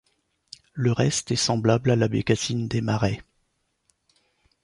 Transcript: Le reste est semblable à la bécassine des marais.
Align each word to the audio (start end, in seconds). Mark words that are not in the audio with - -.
Le 0.73 0.91
reste 0.91 1.29
est 1.29 1.35
semblable 1.35 1.91
à 1.91 1.95
la 1.95 2.07
bécassine 2.07 2.67
des 2.67 2.81
marais. 2.81 3.21